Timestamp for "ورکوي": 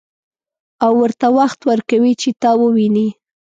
1.69-2.13